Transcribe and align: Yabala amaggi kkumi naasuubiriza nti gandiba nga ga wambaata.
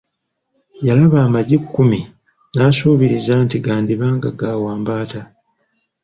Yabala 0.87 1.19
amaggi 1.27 1.57
kkumi 1.63 1.99
naasuubiriza 2.53 3.33
nti 3.45 3.57
gandiba 3.65 4.07
nga 4.15 4.29
ga 4.39 4.51
wambaata. 4.63 5.21